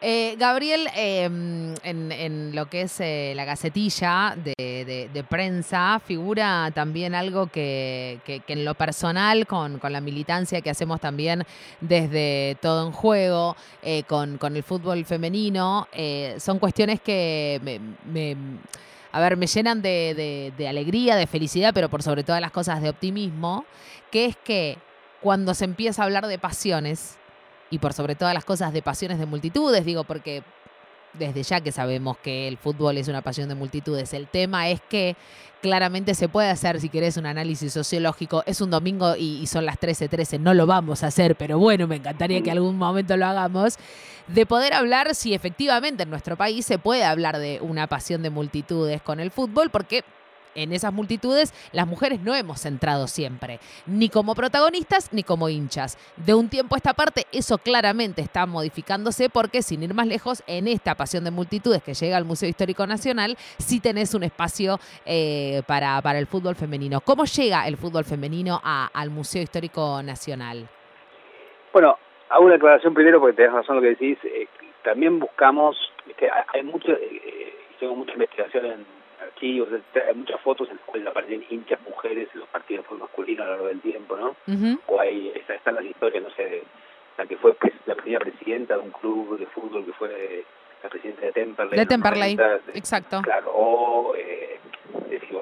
Eh, 0.02 0.36
Gabriel, 0.38 0.88
em, 0.96 1.74
en, 1.82 2.54
lo 2.54 2.70
que 2.70 2.82
es 2.82 3.00
eh, 3.00 3.34
la 3.36 3.44
gacetilla 3.44 4.34
de, 4.34 5.24
prensa, 5.28 6.00
figura 6.02 6.70
también 6.74 7.14
algo 7.14 7.48
que, 7.48 8.18
en 8.26 8.64
lo 8.64 8.74
personal, 8.74 9.46
con, 9.46 9.78
la 9.82 10.00
militancia 10.00 10.62
que 10.62 10.70
hacemos 10.70 11.00
también 11.00 11.44
desde 11.82 12.56
todo 12.62 12.86
en 12.86 12.92
juego, 12.92 13.56
eh, 13.82 14.04
con, 14.04 14.38
el 14.56 14.62
fútbol 14.62 15.04
femenino, 15.04 15.86
son 16.38 16.58
cuestiones 16.58 17.00
que 17.02 17.60
me, 18.10 18.36
a 19.12 19.20
ver, 19.20 19.36
me 19.36 19.46
llenan 19.46 19.82
de, 19.82 20.52
de 20.56 20.68
alegría, 20.68 21.16
de 21.16 21.26
felicidad, 21.26 21.72
pero 21.74 21.90
por 21.90 22.02
sobre 22.02 22.24
todas 22.24 22.40
las 22.40 22.52
cosas 22.52 22.80
de 22.80 22.88
optimismo, 22.88 23.66
que 24.10 24.24
es 24.24 24.36
que 24.36 24.78
cuando 25.20 25.52
se 25.52 25.66
empieza 25.66 26.02
a 26.02 26.04
hablar 26.06 26.26
de 26.26 26.38
pasiones, 26.38 27.18
y 27.70 27.78
por 27.78 27.92
sobre 27.92 28.14
todas 28.14 28.34
las 28.34 28.44
cosas 28.44 28.72
de 28.72 28.82
pasiones 28.82 29.18
de 29.18 29.26
multitudes, 29.26 29.84
digo, 29.84 30.04
porque 30.04 30.42
desde 31.14 31.42
ya 31.42 31.60
que 31.60 31.72
sabemos 31.72 32.18
que 32.18 32.46
el 32.46 32.56
fútbol 32.56 32.98
es 32.98 33.08
una 33.08 33.22
pasión 33.22 33.48
de 33.48 33.54
multitudes, 33.54 34.12
el 34.14 34.28
tema 34.28 34.68
es 34.68 34.80
que 34.80 35.16
claramente 35.60 36.14
se 36.14 36.28
puede 36.28 36.48
hacer, 36.48 36.80
si 36.80 36.88
querés, 36.88 37.16
un 37.16 37.26
análisis 37.26 37.72
sociológico. 37.72 38.42
Es 38.46 38.60
un 38.60 38.70
domingo 38.70 39.14
y, 39.16 39.46
son 39.46 39.66
las 39.66 39.78
13:13, 39.78 40.38
no 40.38 40.54
lo 40.54 40.66
vamos 40.66 41.02
a 41.02 41.08
hacer, 41.08 41.36
pero 41.36 41.58
bueno, 41.58 41.86
me 41.86 41.96
encantaría 41.96 42.42
que 42.42 42.50
algún 42.50 42.76
momento 42.76 43.16
lo 43.16 43.26
hagamos, 43.26 43.76
de 44.28 44.46
poder 44.46 44.72
hablar 44.72 45.14
si 45.14 45.34
efectivamente 45.34 46.04
en 46.04 46.10
nuestro 46.10 46.36
país 46.36 46.64
se 46.64 46.78
puede 46.78 47.04
hablar 47.04 47.38
de 47.38 47.60
una 47.60 47.86
pasión 47.88 48.22
de 48.22 48.30
multitudes 48.30 49.02
con 49.02 49.20
el 49.20 49.30
fútbol, 49.30 49.70
porque 49.70 50.04
en 50.54 50.72
esas 50.72 50.92
multitudes 50.92 51.52
las 51.72 51.86
mujeres 51.86 52.20
no 52.20 52.34
hemos 52.34 52.64
entrado 52.66 53.06
siempre, 53.06 53.60
ni 53.86 54.08
como 54.08 54.34
protagonistas 54.34 55.12
ni 55.12 55.22
como 55.22 55.48
hinchas. 55.48 55.98
De 56.16 56.34
un 56.34 56.48
tiempo 56.48 56.74
a 56.74 56.78
esta 56.78 56.94
parte 56.94 57.26
eso 57.32 57.58
claramente 57.58 58.22
está 58.22 58.46
modificándose 58.46 59.28
porque 59.28 59.62
sin 59.62 59.82
ir 59.82 59.94
más 59.94 60.06
lejos, 60.06 60.42
en 60.46 60.68
esta 60.68 60.94
pasión 60.94 61.24
de 61.24 61.30
multitudes 61.30 61.82
que 61.82 61.94
llega 61.94 62.16
al 62.16 62.24
Museo 62.24 62.48
Histórico 62.48 62.86
Nacional, 62.86 63.36
sí 63.58 63.80
tenés 63.80 64.14
un 64.14 64.22
espacio 64.22 64.78
eh, 65.04 65.62
para, 65.66 66.00
para 66.02 66.18
el 66.18 66.26
fútbol 66.26 66.54
femenino. 66.54 67.00
¿Cómo 67.00 67.24
llega 67.24 67.66
el 67.66 67.76
fútbol 67.76 68.04
femenino 68.04 68.60
al 68.62 69.10
Museo 69.10 69.42
Histórico 69.42 70.02
Nacional? 70.02 70.68
Bueno, 71.72 71.98
hago 72.28 72.44
una 72.44 72.56
aclaración 72.56 72.94
primero 72.94 73.20
porque 73.20 73.36
tenés 73.36 73.52
razón 73.52 73.76
lo 73.76 73.82
que 73.82 73.88
decís. 73.88 74.18
Eh, 74.24 74.48
también 74.82 75.18
buscamos, 75.18 75.76
hay 76.52 76.62
mucho, 76.62 76.92
eh, 76.92 77.54
hicimos 77.76 77.98
mucha 77.98 78.12
investigación 78.12 78.66
en 78.66 78.99
archivos, 79.30 79.68
hay 79.94 80.14
muchas 80.14 80.40
fotos 80.40 80.68
en 80.70 80.76
las 80.76 80.84
cuales 80.84 81.08
aparecen 81.08 81.44
hinchas 81.48 81.80
mujeres 81.82 82.28
en 82.34 82.40
los 82.40 82.48
partidos 82.48 82.84
de 82.84 82.88
fútbol 82.88 83.02
masculino 83.02 83.42
a 83.42 83.46
lo 83.46 83.52
largo 83.52 83.66
del 83.68 83.80
tiempo, 83.80 84.16
¿no? 84.16 84.36
O 84.86 85.00
hay, 85.00 85.32
están 85.48 85.74
las 85.74 85.84
historias, 85.84 86.22
no 86.22 86.30
sé, 86.30 86.44
de 86.44 86.62
la 87.18 87.26
que 87.26 87.36
fue 87.36 87.54
la 87.86 87.94
primera 87.94 88.20
presidenta 88.20 88.74
de 88.74 88.80
un 88.80 88.90
club 88.90 89.38
de 89.38 89.46
fútbol 89.46 89.84
que 89.84 89.92
fue 89.92 90.44
la 90.82 90.88
presidenta 90.88 91.26
de 91.26 91.32
Temperley. 91.32 91.78
De 91.78 91.86
Temperley, 91.86 92.38
exacto. 92.74 93.20
Claro, 93.22 93.52
o 93.54 94.14
eh, 94.16 94.58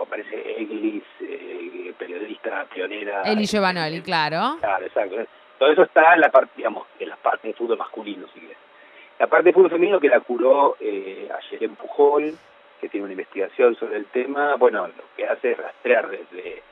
aparece 0.01 0.61
Eglis, 0.61 1.05
eh, 1.21 1.93
periodista 1.99 2.67
pionera. 2.73 3.23
Eli 3.23 3.47
Giovanoli, 3.47 4.01
claro. 4.03 4.59
Claro, 4.61 4.85
exacto. 4.85 5.17
Todo 5.59 5.73
eso 5.73 5.83
está 5.83 6.15
en 6.15 6.21
la 6.21 6.31
parte, 6.31 6.53
digamos, 6.57 6.87
en 6.99 7.09
la 7.09 7.17
parte 7.17 7.49
de 7.49 7.55
fútbol 7.55 7.79
masculino, 7.79 8.27
si 8.33 8.41
quieres. 8.41 8.59
La 9.19 9.27
parte 9.27 9.49
de 9.49 9.53
fútbol 9.53 9.71
femenino 9.71 9.99
que 9.99 10.09
la 10.09 10.21
curó 10.21 10.77
eh, 10.81 11.29
ayer 11.29 11.65
en 11.65 11.75
Pujol, 11.75 12.35
tiene 12.89 13.05
una 13.05 13.13
investigación 13.13 13.75
sobre 13.77 13.97
el 13.97 14.07
tema, 14.07 14.57
bueno, 14.57 14.87
lo 14.87 15.05
que 15.17 15.27
hace 15.27 15.53
es 15.53 15.59
rastrear 15.59 16.09
desde 16.09 16.63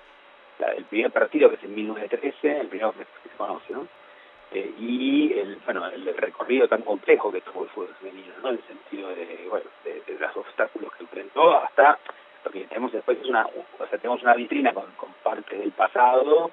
el 0.76 0.84
primer 0.84 1.10
partido, 1.10 1.48
que 1.50 1.56
es 1.56 1.64
en 1.64 1.74
1913, 1.74 2.60
el 2.60 2.68
primero 2.68 2.92
que 2.92 3.04
se 3.28 3.36
conoce, 3.36 3.72
¿no? 3.72 3.86
Eh, 4.52 4.74
y 4.78 5.32
el, 5.32 5.56
bueno, 5.64 5.86
el 5.88 6.16
recorrido 6.16 6.68
tan 6.68 6.82
complejo 6.82 7.32
que 7.32 7.40
tuvo 7.40 7.64
el 7.64 7.70
fútbol 7.70 7.94
femenino, 8.00 8.32
¿no? 8.42 8.50
En 8.50 8.54
el 8.56 8.62
sentido 8.62 9.08
de, 9.08 9.46
bueno, 9.50 9.66
de, 9.84 10.02
los 10.18 10.36
obstáculos 10.36 10.92
que 10.94 11.02
enfrentó 11.02 11.58
hasta 11.58 11.98
lo 12.44 12.50
que 12.52 12.64
tenemos 12.66 12.92
después 12.92 13.18
es 13.18 13.26
una, 13.26 13.44
o 13.44 13.86
sea, 13.88 13.98
tenemos 13.98 14.22
una 14.22 14.34
vitrina 14.34 14.72
con, 14.72 14.90
con 14.92 15.12
parte 15.22 15.56
del 15.56 15.72
pasado 15.72 16.52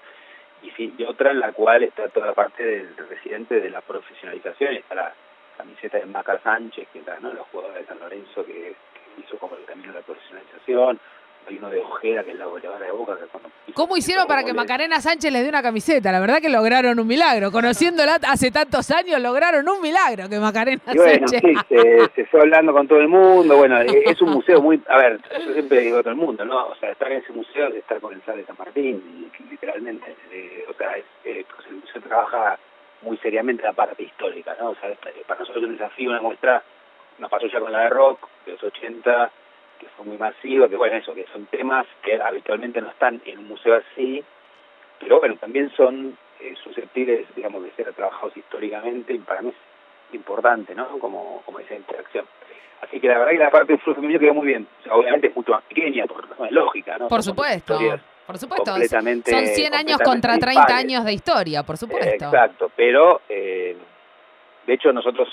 y, 0.63 0.71
y 0.97 1.03
otra 1.03 1.31
en 1.31 1.39
la 1.39 1.51
cual 1.51 1.83
está 1.83 2.09
toda 2.09 2.27
la 2.27 2.33
parte 2.33 2.63
del 2.63 2.97
residente 2.97 3.59
de 3.59 3.69
la 3.69 3.81
profesionalización, 3.81 4.73
está 4.73 4.95
la 4.95 5.13
camiseta 5.55 5.99
de 5.99 6.05
Maca 6.07 6.39
Sánchez, 6.39 6.87
que 6.91 6.99
está, 6.99 7.19
¿no? 7.19 7.31
Los 7.31 7.47
jugadores 7.49 7.81
de 7.81 7.85
San 7.85 7.99
Lorenzo 7.99 8.43
que 8.43 8.75
hizo 9.17 9.37
como 9.37 9.55
el 9.55 9.65
camino 9.65 9.93
de 9.93 9.99
la 9.99 10.05
profesionalización, 10.05 10.99
hay 11.47 11.57
uno 11.57 11.69
de 11.69 11.79
Ojeda 11.79 12.23
que 12.23 12.31
es 12.31 12.37
la 12.37 12.45
goleadora 12.45 12.85
de 12.85 12.91
Boca. 12.91 13.17
Que 13.65 13.73
¿Cómo 13.73 13.97
hicieron 13.97 14.27
para 14.27 14.43
que 14.43 14.53
Macarena 14.53 15.01
Sánchez 15.01 15.31
les 15.31 15.43
dé 15.43 15.49
una 15.49 15.61
camiseta? 15.61 16.11
La 16.11 16.19
verdad 16.19 16.39
que 16.41 16.49
lograron 16.49 16.99
un 16.99 17.07
milagro. 17.07 17.51
Conociéndola 17.51 18.19
hace 18.27 18.51
tantos 18.51 18.91
años, 18.91 19.19
lograron 19.19 19.67
un 19.67 19.81
milagro 19.81 20.29
que 20.29 20.39
Macarena 20.39 20.81
y 20.93 20.97
bueno, 20.97 21.27
Sí, 21.27 21.39
se, 22.15 22.25
fue 22.25 22.41
hablando 22.41 22.73
con 22.73 22.87
todo 22.87 22.99
el 22.99 23.07
mundo. 23.07 23.57
Bueno, 23.57 23.81
e, 23.81 24.03
es 24.05 24.21
un 24.21 24.31
museo 24.31 24.61
muy. 24.61 24.81
A 24.87 24.97
ver, 24.97 25.19
yo 25.45 25.53
siempre 25.53 25.81
digo 25.81 25.97
a 25.97 26.01
todo 26.01 26.11
el 26.11 26.19
mundo, 26.19 26.45
¿no? 26.45 26.67
O 26.67 26.75
sea, 26.75 26.91
estar 26.91 27.11
en 27.11 27.19
ese 27.19 27.33
museo 27.33 27.67
es 27.69 27.75
estar 27.75 27.99
con 27.99 28.13
el 28.13 28.21
Sal 28.23 28.37
de 28.37 28.45
San 28.45 28.55
Martín, 28.57 29.29
literalmente. 29.49 30.15
Eh, 30.31 30.65
o 30.69 30.73
sea, 30.73 30.95
es, 30.97 31.05
eh, 31.25 31.45
pues 31.53 31.67
el 31.67 31.75
museo 31.75 32.01
trabaja 32.01 32.57
muy 33.01 33.17
seriamente 33.17 33.63
la 33.63 33.73
parte 33.73 34.03
histórica, 34.03 34.55
¿no? 34.59 34.69
O 34.69 34.75
sea, 34.75 34.89
para 35.27 35.39
nosotros 35.39 35.63
es 35.63 35.69
un 35.69 35.77
desafío, 35.77 36.09
una 36.09 36.21
muestra 36.21 36.63
nos 37.19 37.29
pasó 37.29 37.47
ya 37.47 37.59
con 37.59 37.71
la 37.71 37.81
de 37.81 37.89
rock 37.89 38.27
de 38.45 38.53
los 38.53 38.63
80, 38.63 39.31
que 39.79 39.87
fue 39.95 40.05
muy 40.05 40.17
masiva, 40.17 40.67
que 40.67 40.75
bueno, 40.75 40.95
eso, 40.95 41.13
que 41.13 41.25
son 41.31 41.45
temas 41.47 41.85
que 42.01 42.21
habitualmente 42.21 42.81
no 42.81 42.89
están 42.89 43.21
en 43.25 43.39
un 43.39 43.47
museo 43.47 43.75
así, 43.75 44.23
pero 44.99 45.19
bueno, 45.19 45.35
también 45.37 45.71
son 45.75 46.17
eh, 46.39 46.55
susceptibles, 46.63 47.27
digamos, 47.35 47.63
de 47.63 47.71
ser 47.71 47.93
trabajados 47.93 48.35
históricamente 48.35 49.13
y 49.13 49.19
para 49.19 49.41
mí 49.41 49.49
es 49.49 50.15
importante, 50.15 50.75
¿no? 50.75 50.99
Como, 50.99 51.41
como 51.45 51.59
esa 51.59 51.75
interacción. 51.75 52.25
Así 52.81 52.99
que 52.99 53.07
la 53.07 53.17
verdad 53.17 53.31
que 53.31 53.37
la 53.37 53.51
parte 53.51 53.73
del 53.73 53.81
flujo 53.81 53.95
femenino 53.95 54.19
quedó 54.19 54.33
muy 54.33 54.47
bien. 54.47 54.67
obviamente 54.91 55.27
es 55.27 55.35
mucho 55.35 55.53
más 55.53 55.63
pequeña, 55.63 56.05
por 56.05 56.27
razones 56.29 56.51
lógicas, 56.51 56.99
¿no? 56.99 57.07
Por 57.07 57.23
supuesto. 57.23 57.79
Por 58.25 58.37
supuesto, 58.37 58.73
son 58.73 59.47
100 59.47 59.73
años 59.73 59.99
contra 59.99 60.37
30 60.37 60.77
años 60.77 61.03
de 61.03 61.13
historia, 61.13 61.63
por 61.63 61.77
supuesto. 61.77 62.25
exacto, 62.25 62.71
pero 62.73 63.21
eh, 63.27 63.75
de 64.65 64.73
hecho 64.73 64.93
nosotros 64.93 65.27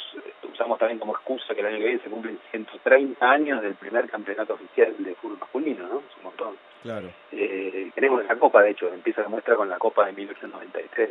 usamos 0.60 0.78
también 0.78 0.98
como 0.98 1.14
excusa 1.14 1.54
que 1.54 1.60
el 1.60 1.66
año 1.68 1.78
que 1.78 1.84
viene 1.84 2.02
se 2.02 2.10
cumplen 2.10 2.38
130 2.50 3.30
años 3.30 3.62
del 3.62 3.74
primer 3.76 4.08
campeonato 4.10 4.54
oficial 4.54 4.94
de 4.98 5.14
fútbol 5.14 5.38
masculino, 5.38 5.88
¿no? 5.88 5.98
Es 6.00 6.16
un 6.18 6.24
montón. 6.24 6.56
Claro. 6.82 7.08
Eh, 7.32 7.90
tenemos 7.94 8.22
esa 8.22 8.36
copa, 8.36 8.62
de 8.62 8.70
hecho, 8.70 8.92
empieza 8.92 9.22
la 9.22 9.28
muestra 9.28 9.56
con 9.56 9.70
la 9.70 9.78
copa 9.78 10.04
de 10.04 10.12
1893. 10.12 11.10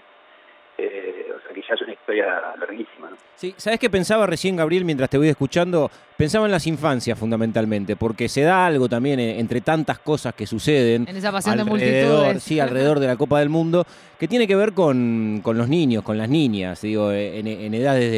Eh, 0.81 1.25
o 1.35 1.41
sea 1.41 1.53
que 1.53 1.61
ya 1.61 1.75
es 1.75 1.81
una 1.81 1.93
historia 1.93 2.25
larguísima. 2.59 3.09
¿no? 3.09 3.17
Sí, 3.35 3.53
¿sabes 3.57 3.79
qué 3.79 3.89
pensaba 3.89 4.25
recién, 4.25 4.55
Gabriel, 4.55 4.85
mientras 4.85 5.09
te 5.09 5.17
voy 5.17 5.27
escuchando? 5.27 5.91
Pensaba 6.15 6.45
en 6.45 6.51
las 6.51 6.67
infancias 6.67 7.17
fundamentalmente, 7.17 7.95
porque 7.95 8.29
se 8.29 8.41
da 8.41 8.65
algo 8.65 8.87
también 8.87 9.19
eh, 9.19 9.39
entre 9.39 9.61
tantas 9.61 9.99
cosas 9.99 10.33
que 10.33 10.45
suceden. 10.45 11.05
En 11.07 11.17
esa 11.17 11.31
pasión 11.31 11.59
alrededor, 11.59 12.33
de 12.33 12.39
Sí, 12.39 12.59
alrededor 12.59 12.99
de 12.99 13.07
la 13.07 13.17
Copa 13.17 13.39
del 13.39 13.49
Mundo, 13.49 13.85
que 14.17 14.27
tiene 14.27 14.47
que 14.47 14.55
ver 14.55 14.73
con, 14.73 15.41
con 15.43 15.57
los 15.57 15.67
niños, 15.67 16.03
con 16.03 16.17
las 16.17 16.29
niñas, 16.29 16.81
digo, 16.81 17.11
en, 17.11 17.73
edades 17.73 18.11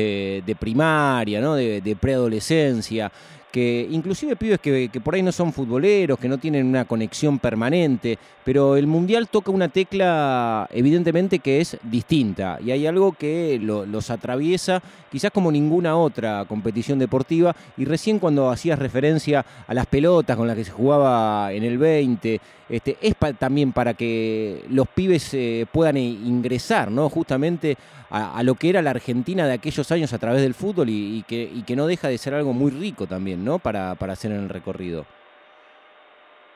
de, 0.45 0.55
primaria, 0.55 1.41
¿no? 1.41 1.55
de, 1.55 1.81
de 1.81 1.95
preadolescencia 1.95 3.11
que 3.51 3.87
inclusive 3.91 4.35
pibes 4.35 4.59
que, 4.59 4.89
que, 4.89 5.01
por 5.01 5.15
ahí 5.15 5.21
no 5.21 5.31
son 5.31 5.51
futboleros, 5.53 6.17
que 6.17 6.29
no 6.29 6.37
tienen 6.37 6.65
una 6.65 6.85
conexión 6.85 7.39
permanente, 7.39 8.17
pero 8.43 8.77
el 8.77 8.87
Mundial 8.87 9.27
toca 9.27 9.51
una 9.51 9.69
tecla 9.69 10.67
evidentemente 10.71 11.39
que 11.39 11.61
es 11.61 11.77
distinta 11.83 12.59
y 12.63 12.71
hay 12.71 12.87
algo 12.87 13.11
que 13.11 13.59
los 13.61 14.09
atraviesa 14.09 14.81
quizás 15.11 15.31
como 15.31 15.51
ninguna 15.51 15.97
otra 15.97 16.45
competición 16.45 16.97
deportiva 16.97 17.55
y 17.77 17.85
recién 17.85 18.19
cuando 18.19 18.49
hacías 18.49 18.79
referencia 18.79 19.45
a 19.67 19.73
las 19.73 19.85
pelotas 19.85 20.37
con 20.37 20.47
las 20.47 20.55
que 20.55 20.63
se 20.63 20.71
jugaba 20.71 21.51
en 21.51 21.63
el 21.63 21.77
20, 21.77 22.39
este, 22.71 22.95
es 23.01 23.15
también 23.37 23.73
para 23.73 23.93
que 23.95 24.63
los 24.69 24.87
pibes 24.87 25.33
eh, 25.33 25.65
puedan 25.69 25.97
ingresar 25.97 26.89
¿no? 26.89 27.09
justamente 27.09 27.75
a, 28.09 28.41
lo 28.43 28.55
que 28.55 28.69
era 28.69 28.81
la 28.81 28.91
Argentina 28.91 29.45
de 29.45 29.53
aquellos 29.53 29.91
años 29.91 30.13
a 30.13 30.19
través 30.19 30.41
del 30.41 30.53
fútbol 30.53 30.87
y, 30.89 31.23
que, 31.27 31.49
y 31.53 31.63
que 31.63 31.75
no 31.75 31.85
deja 31.85 32.07
de 32.07 32.17
ser 32.17 32.33
algo 32.33 32.53
muy 32.53 32.71
rico 32.71 33.07
también 33.07 33.43
¿no? 33.43 33.59
para, 33.59 33.95
para 33.95 34.13
hacer 34.13 34.31
en 34.31 34.43
el 34.43 34.49
recorrido. 34.49 35.05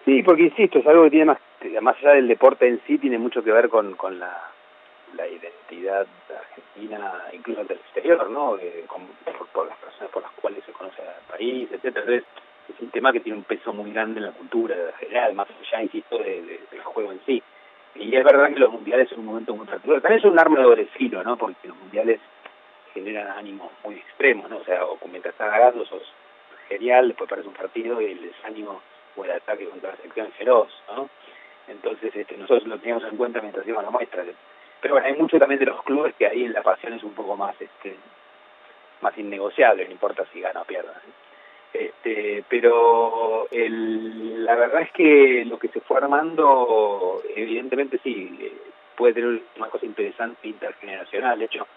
Sí, 0.06 0.24
porque 0.24 0.44
insisto, 0.44 0.80
es 0.80 0.88
algo 0.88 1.04
que 1.04 1.10
tiene 1.10 1.26
más, 1.26 1.40
más 1.82 1.98
allá 1.98 2.14
del 2.14 2.30
deporte 2.30 2.66
en 2.66 2.80
sí, 2.88 2.98
tiene 2.98 3.18
mucho 3.18 3.44
que 3.44 3.52
ver 3.52 3.68
con, 3.68 3.96
con 3.96 4.18
la, 4.18 4.52
identidad 5.18 6.08
argentina, 6.30 7.24
incluso 7.34 7.64
del 7.66 7.78
exterior, 7.78 8.30
¿no? 8.30 8.58
por, 9.52 9.68
las 9.68 9.78
personas 9.80 10.12
por 10.12 10.24
las 10.24 10.32
cuales 10.34 10.64
se 10.64 10.72
conoce 10.72 11.02
al 11.02 11.38
país, 11.38 11.68
etcétera. 11.74 12.24
Es 12.70 12.80
un 12.82 12.90
tema 12.90 13.12
que 13.12 13.20
tiene 13.20 13.38
un 13.38 13.44
peso 13.44 13.74
muy 13.74 13.92
grande 13.92 14.20
en 14.20 14.26
la 14.26 14.32
cultura 14.32 14.76
general, 15.00 15.34
más 15.36 15.48
allá, 15.50 15.84
insisto, 15.84 16.18
de, 16.18 16.60
del 16.72 16.82
juego 16.84 17.12
en 17.12 17.20
sí. 17.26 17.42
Y 17.96 18.16
es 18.16 18.24
verdad 18.24 18.50
que 18.50 18.60
los 18.60 18.72
mundiales 18.72 19.08
son 19.10 19.20
un 19.20 19.26
momento 19.26 19.56
muy 19.56 19.66
particular. 19.66 20.02
También 20.02 20.20
es 20.20 20.26
un 20.26 20.38
arma 20.38 20.58
de 20.58 20.64
doble 20.64 20.86
filo, 20.98 21.24
¿no? 21.24 21.38
Porque 21.38 21.68
los 21.68 21.78
mundiales 21.78 22.20
generan 22.94 23.30
ánimos 23.38 23.72
muy 23.84 23.96
extremos, 23.96 24.50
¿no? 24.50 24.58
O 24.58 24.64
sea, 24.64 24.86
o 24.86 24.98
mientras 25.08 25.34
estás 25.34 25.52
ganando 25.52 25.86
sos 25.86 26.04
genial, 26.68 27.10
después 27.10 27.30
parece 27.30 27.48
un 27.48 27.54
partido 27.54 28.02
y 28.02 28.06
el 28.06 28.22
desánimo 28.22 28.82
o 29.16 29.24
el 29.24 29.32
ataque 29.32 29.66
contra 29.66 29.92
la 29.92 29.98
sección 29.98 30.32
feroz, 30.34 30.70
¿no? 30.90 31.10
Entonces 31.68 32.16
este, 32.16 32.38
nosotros 32.38 32.68
lo 32.68 32.78
teníamos 32.80 33.04
en 33.06 33.18
cuenta 33.18 33.42
mientras 33.42 33.66
íbamos 33.66 33.84
a 33.84 33.88
la 33.88 33.92
muestra. 33.92 34.24
Pero 34.82 34.94
bueno, 34.94 35.08
hay 35.08 35.16
mucho 35.16 35.40
también 35.40 35.60
de 35.60 35.66
los 35.66 35.82
clubes 35.84 36.14
que 36.16 36.28
ahí 36.28 36.48
la 36.48 36.62
pasión 36.62 36.94
es 36.94 37.04
un 37.04 37.14
poco 37.14 37.36
más 37.36 37.60
este 37.60 37.96
más 39.02 39.18
innegociable, 39.18 39.86
no 39.86 39.92
importa 39.92 40.26
si 40.32 40.42
gana 40.42 40.62
o 40.62 40.66
pierda. 40.66 40.94
Este, 41.80 42.44
pero 42.48 43.48
el, 43.52 44.46
la 44.46 44.56
verdad 44.56 44.82
es 44.84 44.92
que 44.92 45.44
lo 45.46 45.60
que 45.60 45.68
se 45.70 45.82
fue 45.82 45.98
armando, 45.98 47.22
evidentemente 47.36 48.00
sí, 48.04 48.54
puede 48.96 49.16
tener 49.16 49.42
una 49.58 49.68
cosa 49.68 49.86
interesante 49.86 50.48
intergeneracional. 50.48 51.38
De 51.38 51.46
hecho, 51.46 51.68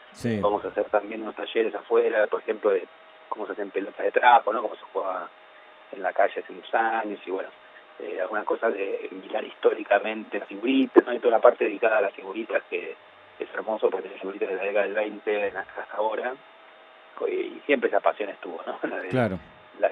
vamos 0.40 0.64
a 0.64 0.68
hacer 0.68 0.84
también 0.86 1.22
unos 1.22 1.34
talleres 1.34 1.74
afuera, 1.74 2.26
por 2.28 2.40
ejemplo, 2.40 2.70
de 2.70 2.86
cómo 3.28 3.46
se 3.46 3.52
hacen 3.52 3.70
pelotas 3.70 4.04
de 4.04 4.12
trapo, 4.12 4.52
¿no? 4.52 4.62
Cómo 4.62 4.76
se 4.76 4.84
juega 4.92 5.28
en 5.92 6.02
la 6.02 6.12
calle 6.12 6.40
hace 6.40 6.52
unos 6.52 6.72
años 6.74 7.18
y 7.26 7.30
bueno, 7.30 7.48
eh, 7.98 8.20
algunas 8.20 8.44
cosas 8.44 8.72
de 8.74 9.08
mirar 9.10 9.44
históricamente 9.44 10.38
las 10.38 10.48
figuritas, 10.48 11.04
¿no? 11.04 11.12
Y 11.12 11.18
toda 11.18 11.32
la 11.32 11.40
parte 11.40 11.64
dedicada 11.64 11.98
a 11.98 12.02
las 12.02 12.12
figuritas 12.12 12.62
que 12.70 12.94
es 13.38 13.54
hermoso 13.54 13.90
porque 13.90 14.08
tiene 14.08 14.20
figuritas 14.20 14.48
de 14.48 14.56
la 14.56 14.62
década 14.62 14.84
del 14.84 14.94
20 14.94 15.46
hasta 15.56 15.96
ahora 15.96 16.34
y 17.26 17.60
siempre 17.66 17.88
esa 17.88 18.00
pasión 18.00 18.28
estuvo, 18.28 18.60
¿no? 18.66 18.78
claro. 19.10 19.38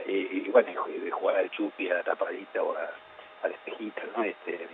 Y, 0.06 0.48
bueno, 0.50 0.84
de 0.86 1.10
jugar 1.10 1.36
al 1.36 1.50
chupi, 1.50 1.88
a 1.88 1.94
la 1.94 2.02
tapadita 2.02 2.62
o 2.62 2.72
a, 2.76 2.90
la 3.42 3.54
espejita, 3.54 4.02
¿no? 4.16 4.24
Este, 4.24 4.66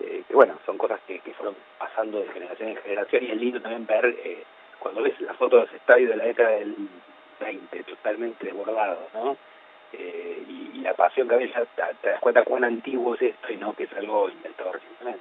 eh, 0.00 0.22
que 0.28 0.34
bueno, 0.34 0.58
son 0.66 0.76
cosas 0.76 1.00
que, 1.06 1.18
que, 1.20 1.32
fueron 1.34 1.56
pasando 1.78 2.20
de 2.20 2.28
generación 2.28 2.70
en 2.70 2.76
generación 2.76 3.24
y 3.24 3.30
es 3.30 3.36
lindo 3.36 3.60
también 3.60 3.86
ver 3.86 4.04
eh, 4.06 4.44
cuando 4.78 5.02
ves 5.02 5.18
las 5.20 5.36
fotos 5.36 5.60
de 5.60 5.66
los 5.66 5.74
estadios 5.74 6.10
de 6.10 6.16
la 6.16 6.24
década 6.24 6.50
del 6.50 6.76
20, 7.40 7.82
totalmente 7.84 8.46
desbordados, 8.46 9.12
¿no? 9.14 9.36
Eh, 9.92 10.44
y, 10.48 10.78
la 10.80 10.94
pasión 10.94 11.28
que 11.28 11.34
a 11.34 11.38
veces 11.38 11.54
te, 11.74 12.08
das 12.08 12.20
cuenta 12.20 12.44
cuán 12.44 12.64
antiguo 12.64 13.14
es 13.14 13.22
esto 13.22 13.52
y 13.52 13.56
no 13.56 13.74
que 13.74 13.84
es 13.84 13.92
algo 13.92 14.30
inventado 14.30 14.72
recientemente. 14.72 15.20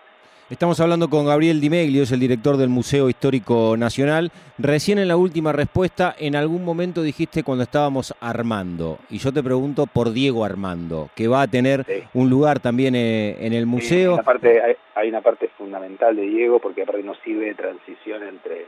Estamos 0.50 0.80
hablando 0.80 1.10
con 1.10 1.26
Gabriel 1.26 1.60
Dimeglio, 1.60 2.04
es 2.04 2.12
el 2.14 2.22
director 2.22 2.56
del 2.56 2.70
Museo 2.70 3.10
Histórico 3.10 3.76
Nacional. 3.78 4.32
Recién 4.58 4.98
en 4.98 5.10
la 5.10 5.18
última 5.18 5.52
respuesta, 5.52 6.16
en 6.18 6.38
algún 6.38 6.64
momento 6.64 7.02
dijiste 7.02 7.44
cuando 7.44 7.66
estábamos 7.66 8.16
armando, 8.22 8.98
y 9.10 9.18
yo 9.18 9.34
te 9.34 9.44
pregunto 9.44 9.88
por 9.88 10.14
Diego 10.14 10.46
Armando, 10.46 11.10
que 11.18 11.28
va 11.28 11.42
a 11.42 11.48
tener 11.48 11.86
un 12.14 12.30
lugar 12.30 12.62
también 12.62 12.96
eh, 12.96 13.36
en 13.46 13.52
el 13.52 13.66
museo. 13.66 14.12
hay, 14.12 14.14
una 14.14 14.24
parte, 14.24 14.78
hay, 14.96 15.10
una 15.10 15.22
parte 15.22 15.50
fundamental 15.50 16.16
de 16.16 16.22
Diego, 16.22 16.60
porque 16.60 16.84
aparte 16.84 17.04
nos 17.04 17.20
sirve 17.26 17.48
de 17.48 17.56
transición 17.56 18.24
entre 18.24 18.68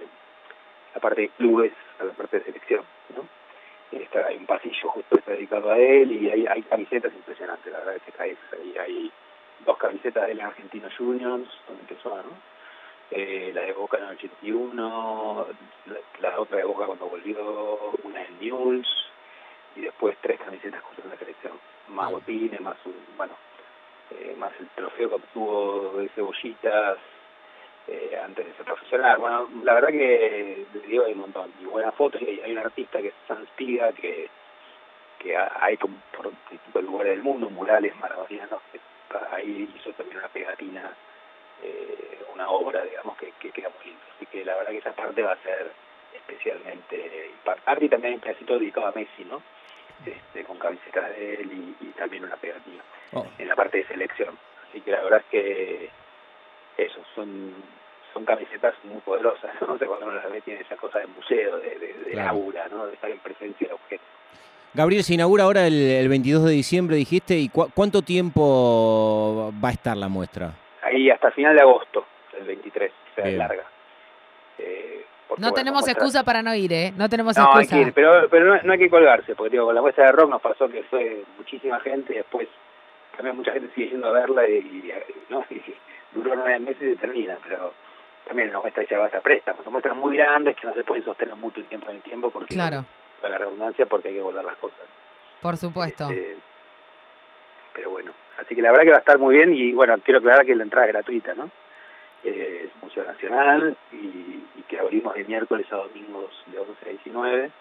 la 0.94 1.00
parte 1.00 1.22
de 1.22 1.30
clubes 1.30 1.72
a 2.02 2.04
la 2.04 2.12
parte 2.12 2.40
de 2.40 2.44
selección. 2.44 2.82
¿no? 3.16 3.39
Hay 3.92 4.38
un 4.38 4.46
pasillo 4.46 4.90
justo 4.90 5.18
está 5.18 5.32
dedicado 5.32 5.72
a 5.72 5.78
él 5.78 6.12
y 6.12 6.30
hay, 6.30 6.46
hay 6.48 6.62
camisetas 6.64 7.14
impresionantes, 7.14 7.72
la 7.72 7.80
verdad 7.80 7.96
es 7.96 8.14
que 8.14 8.22
hay, 8.22 8.38
hay 8.78 9.12
dos 9.66 9.78
camisetas 9.78 10.28
de 10.28 10.36
la 10.36 10.48
Argentino 10.48 10.88
Juniors, 10.98 11.50
donde 11.68 11.82
empezó, 11.82 12.10
¿no? 12.10 12.60
Eh, 13.12 13.52
la 13.56 13.62
de 13.62 13.74
Boca 13.74 13.98
en 13.98 14.04
el 14.04 14.10
81, 14.12 15.48
la, 16.22 16.40
otra 16.40 16.58
de 16.58 16.64
Boca 16.64 16.86
cuando 16.86 17.08
volvió, 17.08 17.92
una 18.04 18.24
en 18.24 18.40
News, 18.40 18.88
y 19.76 19.82
después 19.82 20.16
tres 20.22 20.40
camisetas 20.40 20.82
con 20.84 21.10
la 21.10 21.18
selección, 21.18 21.54
más 21.88 22.12
botines, 22.12 22.62
más 22.62 22.78
un, 22.86 22.96
bueno, 23.18 23.34
eh, 24.12 24.36
más 24.38 24.52
el 24.60 24.68
trofeo 24.70 25.10
que 25.10 25.16
obtuvo 25.16 25.94
de 25.98 26.10
cebollitas 26.10 27.00
eh, 27.92 28.20
antes 28.24 28.46
de 28.46 28.54
ser 28.54 28.66
profesional. 28.66 29.18
Bueno, 29.18 29.50
la 29.64 29.74
verdad 29.74 29.90
que 29.90 30.66
digo 30.88 31.06
hay 31.06 31.14
un 31.14 31.20
montón, 31.20 31.52
y 31.60 31.66
buenas 31.66 31.96
fotos, 31.96 32.22
y 32.22 32.40
hay, 32.40 32.52
un 32.52 32.60
artista 32.60 33.02
que 33.02 33.08
es 33.08 33.14
San 33.28 33.48
que 33.58 34.30
que 35.20 35.36
hay 35.36 35.76
por 35.76 36.32
distintos 36.50 36.84
lugares 36.84 37.12
del 37.12 37.24
mundo, 37.24 37.50
murales 37.50 37.94
maravillosas 37.98 38.60
que 38.72 38.80
ahí 39.32 39.70
hizo 39.76 39.92
también 39.94 40.20
una 40.20 40.30
pegatina, 40.30 40.94
eh, 41.62 42.20
una 42.34 42.50
obra, 42.50 42.84
digamos, 42.84 43.18
que, 43.18 43.34
que 43.40 43.52
queda 43.52 43.70
muy 43.70 43.86
lindo. 43.86 44.02
Así 44.16 44.26
que 44.28 44.46
la 44.46 44.56
verdad 44.56 44.72
que 44.72 44.78
esa 44.78 44.94
parte 44.94 45.22
va 45.22 45.34
a 45.34 45.44
ser 45.44 45.72
especialmente 46.14 47.32
impactante 47.34 47.86
y 47.86 47.90
también 47.90 48.14
un 48.14 48.20
pedacito 48.22 48.58
dedicado 48.58 48.88
a 48.88 48.92
Messi, 48.94 49.26
¿no? 49.26 49.42
Este, 50.06 50.46
con 50.46 50.58
camisetas 50.58 51.10
de 51.10 51.34
él 51.34 51.76
y, 51.82 51.86
también 52.00 52.24
una 52.24 52.38
pegatina 52.38 52.82
oh. 53.12 53.26
en 53.38 53.48
la 53.50 53.56
parte 53.56 53.80
de 53.80 53.88
selección. 53.88 54.38
Así 54.70 54.80
que 54.80 54.92
la 54.92 55.02
verdad 55.02 55.20
es 55.20 55.26
que 55.26 55.90
eso, 56.78 57.04
son 57.14 57.54
son 58.14 58.26
camisetas 58.26 58.74
muy 58.84 59.00
poderosas, 59.02 59.52
¿no? 59.62 59.78
cuando 59.88 60.08
uno 60.08 60.16
las 60.16 60.32
ve 60.32 60.42
tiene 60.42 60.62
esa 60.62 60.76
cosa 60.76 61.00
de 61.00 61.08
museo, 61.08 61.58
de, 61.58 61.96
de, 62.12 62.22
aura, 62.22 62.68
¿no? 62.70 62.88
De 62.88 62.94
estar 62.94 63.10
en 63.10 63.20
presencia 63.20 63.68
de 63.68 63.74
objetos. 63.74 64.08
Gabriel, 64.74 65.04
se 65.04 65.16
inaugura 65.16 65.46
ahora 65.46 65.66
el, 65.66 66.08
22 66.08 66.46
de 66.46 66.52
diciembre, 66.52 66.96
dijiste, 66.96 67.36
¿y 67.36 67.50
cuánto 67.50 68.04
tiempo 68.04 69.52
va 69.64 69.70
a 69.70 69.72
estar 69.72 69.98
la 69.98 70.08
muestra? 70.08 70.54
Ahí 70.84 71.10
hasta 71.10 71.32
final 71.32 71.56
de 71.56 71.62
agosto, 71.62 72.06
el 72.38 72.46
23, 72.46 72.92
o 72.92 73.16
sea, 73.16 73.32
larga. 73.32 73.64
Eh, 74.60 75.06
no 75.38 75.52
tenemos 75.54 75.88
excusa 75.88 76.24
para 76.24 76.44
no 76.44 76.54
ir, 76.54 76.72
¿eh? 76.72 76.94
No 76.96 77.10
tenemos 77.10 77.36
excusa. 77.36 77.60
Hay 77.60 77.68
que 77.68 77.88
ir, 77.88 77.94
pero, 77.94 78.30
pero 78.30 78.62
no, 78.62 78.72
hay 78.72 78.80
que 78.80 78.90
colgarse, 78.90 79.36
porque 79.36 79.52
digo, 79.52 79.66
con 79.66 79.76
la 79.76 79.82
muestra 79.82 80.06
de 80.06 80.12
rock 80.12 80.30
nos 80.30 80.42
pasó 80.42 80.68
que 80.70 80.84
fue 80.84 81.24
muchísima 81.38 81.80
gente 81.80 82.14
y 82.14 82.18
después 82.18 82.48
también 83.16 83.38
mucha 83.38 83.52
gente 83.52 83.74
sigue 83.74 83.90
yendo 83.90 84.08
a 84.08 84.12
verla 84.12 84.48
y, 84.48 84.92
¿no? 85.30 85.46
duró 86.12 86.36
nueve 86.36 86.60
meses 86.60 86.94
y 86.94 86.96
termina, 86.96 87.38
pero 87.44 87.74
también 88.30 88.54
la 88.54 88.62
muestra 88.62 88.86
ya 88.90 88.98
va 88.98 89.08
a 89.08 89.22
presta. 89.22 89.54
Son 89.64 89.74
muestras 89.74 89.98
muy 89.98 90.16
grandes 90.16 90.56
que 90.56 90.68
no 90.68 90.74
se 90.74 90.84
pueden 90.86 91.04
sostener 91.04 91.36
mucho 91.36 91.62
tiempo 91.66 91.90
en 91.90 91.98
el 91.98 92.02
tiempo 92.02 92.30
porque... 92.30 92.56
Claro 92.56 92.86
para 93.20 93.38
la 93.38 93.46
redundancia 93.46 93.86
porque 93.86 94.10
hay 94.10 94.16
que 94.16 94.22
volver 94.22 94.44
las 94.44 94.58
cosas. 94.58 94.80
Por 95.42 95.58
supuesto. 95.58 96.10
Este, 96.10 96.38
pero 97.74 97.92
bueno, 97.92 98.12
así 98.38 98.56
que 98.56 98.62
la 98.62 98.72
verdad 98.72 98.84
que 98.84 98.92
va 98.92 98.98
a 98.98 99.00
estar 99.00 99.20
muy 99.20 99.36
bien 99.36 99.54
y 99.54 99.72
bueno, 99.74 99.96
quiero 100.04 100.20
aclarar 100.20 100.46
que 100.46 100.56
la 100.56 100.64
entrada 100.64 100.88
es 100.88 100.94
gratuita, 100.94 101.34
¿no? 101.34 101.50
Eh, 102.24 102.66
es 102.66 102.84
Museo 102.84 103.06
Nacional 103.06 103.78
y, 103.94 104.44
y, 104.56 104.64
que 104.68 104.78
abrimos 104.78 105.14
de 105.16 105.24
miércoles 105.24 105.66
a 105.72 105.78
domingos 105.78 106.44
de 106.48 106.60
11 106.60 106.74
a 106.86 106.90
19 106.90 107.52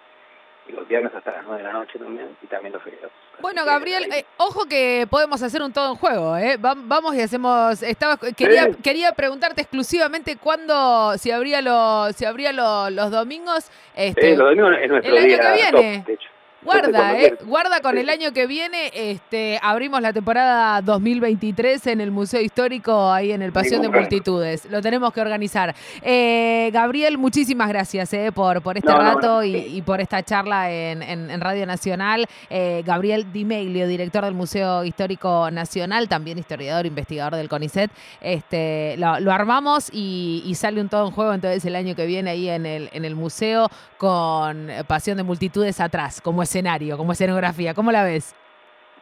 y 0.69 0.73
los 0.73 0.87
viernes 0.87 1.13
hasta 1.15 1.33
las 1.33 1.45
9 1.45 1.63
de 1.63 1.67
la 1.67 1.73
noche 1.73 1.99
también, 1.99 2.37
y 2.43 2.47
también 2.47 2.73
los 2.73 2.83
feriados. 2.83 3.11
Bueno, 3.41 3.65
Gabriel, 3.65 4.05
eh, 4.13 4.25
ojo 4.37 4.67
que 4.67 5.07
podemos 5.09 5.43
hacer 5.43 5.63
un 5.63 5.73
todo 5.73 5.91
en 5.93 5.97
juego, 5.97 6.37
¿eh? 6.37 6.57
Vamos 6.59 7.15
y 7.15 7.21
hacemos. 7.21 7.83
Estaba, 7.83 8.19
quería, 8.37 8.71
quería 8.83 9.13
preguntarte 9.13 9.63
exclusivamente 9.63 10.37
cuándo, 10.37 11.17
si 11.19 11.31
habría, 11.31 11.63
lo, 11.63 12.13
si 12.13 12.25
habría 12.25 12.53
los 12.53 13.11
domingos. 13.11 13.71
Este, 13.95 14.37
los 14.37 14.49
domingos 14.49 14.73
es 14.83 14.91
nuestro 14.91 15.17
el 15.17 15.25
año 15.25 15.39
que 15.39 15.53
viene. 15.53 16.05
de 16.07 16.13
hecho. 16.15 16.29
Guarda, 16.69 17.19
eh, 17.19 17.39
guarda 17.47 17.81
con 17.81 17.97
el 17.97 18.11
año 18.11 18.33
que 18.35 18.47
viene, 18.47 18.91
este, 18.93 19.59
abrimos 19.63 20.03
la 20.03 20.13
temporada 20.13 20.83
2023 20.83 21.87
en 21.87 22.03
el 22.03 22.11
Museo 22.11 22.43
Histórico, 22.43 23.11
ahí 23.11 23.33
en 23.33 23.41
el 23.41 23.53
Pasión 23.53 23.81
de 23.81 23.89
Multitudes. 23.89 24.67
Lo 24.71 24.83
tenemos 24.83 25.15
que 25.15 25.23
organizar. 25.23 25.75
Eh, 26.03 26.69
Gabriel, 26.71 27.17
muchísimas 27.17 27.71
gracias 27.71 28.13
eh, 28.13 28.33
por, 28.35 28.61
por 28.61 28.77
este 28.77 28.93
rato 28.93 29.43
y, 29.43 29.81
por 29.81 30.03
esta 30.03 30.23
charla 30.23 30.71
en, 30.71 31.41
Radio 31.41 31.65
Nacional. 31.65 32.27
Eh, 32.51 32.83
Gabriel 32.85 33.33
Dimeglio, 33.33 33.89
director 33.89 34.27
del 34.27 34.35
Museo 34.35 34.85
Histórico 34.85 35.51
Nacional, 35.51 36.07
también 36.07 36.37
historiador, 36.37 36.85
investigador 36.85 37.35
del 37.35 37.49
CONICET. 37.49 37.91
Este, 38.21 38.97
lo, 38.99 39.33
armamos 39.33 39.89
y, 39.91 40.53
sale 40.55 40.83
un 40.83 40.91
todo 40.91 41.07
en 41.07 41.13
juego 41.13 41.33
entonces 41.33 41.65
el 41.65 41.77
año 41.77 41.95
que 41.95 42.05
viene 42.05 42.31
ahí 42.31 42.51
en 42.51 42.67
el, 42.67 42.91
en 42.93 43.07
el 43.07 43.15
museo 43.15 43.71
con 43.97 44.69
Pasión 44.87 45.17
de 45.17 45.23
Multitudes 45.23 45.81
atrás, 45.81 46.21
como 46.21 46.43
es 46.43 46.58
escenario, 46.59 46.97
como 46.97 47.13
escenografía. 47.13 47.75
¿Cómo 47.75 47.93
la 47.93 48.03
ves? 48.03 48.35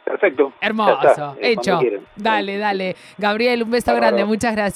Perfecto. 0.04 0.52
Hermoso, 0.60 1.36
eh, 1.40 1.52
hecho. 1.52 1.80
Dale, 2.14 2.58
dale. 2.58 2.94
Gabriel, 3.18 3.64
un 3.64 3.70
beso 3.72 3.90
Bárbaro. 3.90 4.14
grande, 4.14 4.24
muchas 4.24 4.54
gracias. 4.54 4.74